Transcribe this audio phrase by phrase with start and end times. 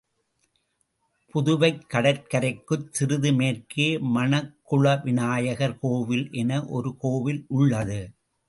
[1.35, 8.01] புதுவைக் கடற்கரைக்குச் சிறிது மேற்கே மணக்குள விநாயகர் கோவில் என ஒரு கோவில் உள்ளது.